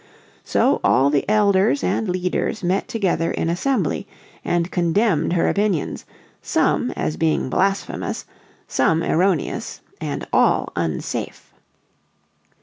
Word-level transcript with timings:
So 0.43 0.81
all 0.83 1.11
the 1.11 1.29
elders 1.29 1.83
and 1.83 2.09
leaders 2.09 2.63
met 2.63 2.87
together 2.87 3.29
in 3.29 3.51
assembly, 3.51 4.07
and 4.43 4.71
condemned 4.71 5.33
her 5.33 5.47
opinions, 5.47 6.05
some 6.41 6.89
as 6.95 7.17
being 7.17 7.51
"blasphemous, 7.51 8.25
some 8.67 9.03
erroneous, 9.03 9.81
and 10.01 10.25
all 10.33 10.73
unsafe." 10.75 11.53